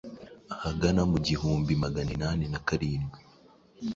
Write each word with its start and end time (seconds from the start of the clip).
ahagana 0.53 1.01
mu 1.11 1.17
gihumbi 1.27 1.71
maganinani 1.83 2.45
na 2.53 2.59
karindwi 2.67 3.19